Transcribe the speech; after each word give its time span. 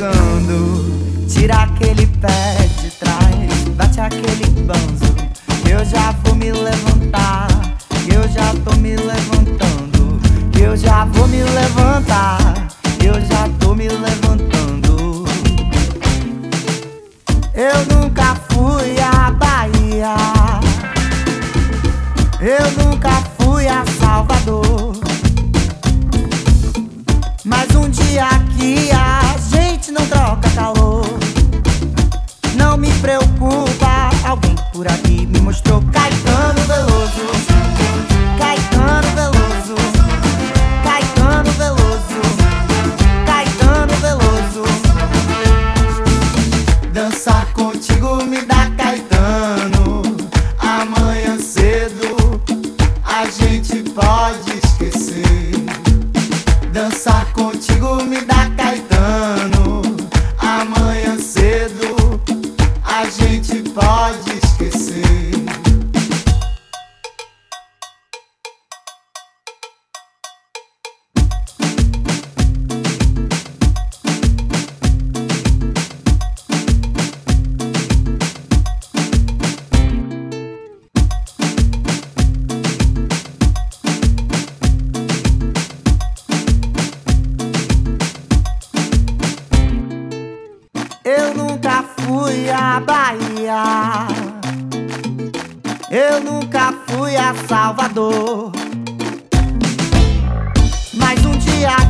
chegando. 0.00 1.28
Tira 1.28 1.62
aquele 1.64 2.06
pé 2.06 2.68
de 2.80 2.90
trás, 2.92 3.68
bate 3.76 4.00
aquele 4.00 4.46
banzo. 4.62 5.14
Eu 5.68 5.84
já 5.84 6.12
vou 6.24 6.34
me 6.34 6.50
levantar. 6.50 7.48
Eu 8.12 8.26
já 8.30 8.54
tô 8.64 8.76
me 8.78 8.96
levantando. 8.96 10.18
Eu 10.58 10.74
já 10.76 11.04
vou 11.04 11.28
me 11.28 11.42
levantar. 11.42 12.68
Eu 13.04 13.14
já 13.26 13.48
tô 13.60 13.74
me 13.74 13.88
levantando. 13.88 15.24
Eu 17.54 17.94
nunca 17.94 18.36
fui 18.48 18.98
à 19.00 19.30
Bahia. 19.30 20.14
Eu 22.40 22.84
nunca 22.84 23.22
fui 23.38 23.68
a 23.68 23.84
Salvador. 24.00 24.96
Mas 27.44 27.74
um 27.74 27.88
dia 27.88 28.24
aqui 28.24 28.90
mostrou 35.50 35.82
Caetano 35.92 36.60
Veloso. 36.68 37.26
Caetano 38.38 39.08
Veloso. 39.16 39.74
Caetano 40.84 41.50
Veloso. 41.58 42.20
Caetano 43.26 43.92
Veloso. 44.00 44.64
Dançar 46.92 47.46
contigo 47.52 48.22
me 48.24 48.42
dá 48.42 48.70
Caetano. 48.76 50.02
Amanhã 50.60 51.36
cedo 51.40 52.40
a 53.04 53.24
gente 53.24 53.90
pode 53.90 54.49
A 92.48 92.80
Bahia. 92.80 94.06
Eu 95.90 96.20
nunca 96.20 96.72
fui 96.86 97.16
a 97.16 97.34
Salvador, 97.48 98.52
mas 100.94 101.24
um 101.24 101.32
dia 101.32 101.89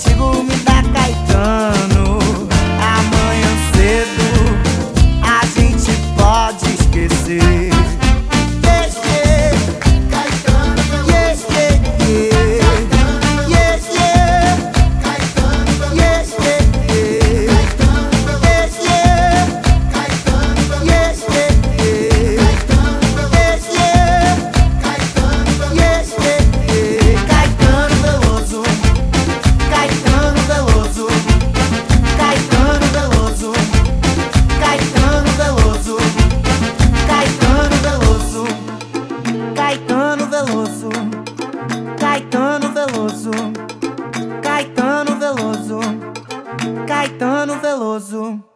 antigo 0.00 0.42
me 0.42 0.56
tá 0.64 0.80
dá 0.80 0.90
Caetano. 0.92 2.29
poderoso. 47.90 48.49